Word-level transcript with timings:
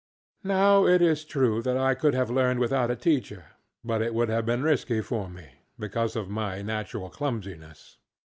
Now 0.43 0.87
it 0.87 0.99
is 0.99 1.23
true 1.23 1.61
that 1.61 1.77
I 1.77 1.93
could 1.93 2.15
have 2.15 2.31
learned 2.31 2.59
without 2.59 2.89
a 2.89 2.95
teacher, 2.95 3.51
but 3.83 4.01
it 4.01 4.15
would 4.15 4.29
have 4.29 4.47
been 4.47 4.63
risky 4.63 4.99
for 4.99 5.29
me, 5.29 5.59
because 5.77 6.15
of 6.15 6.27
my 6.27 6.63
natural 6.63 7.11
clumsiness. 7.11 7.99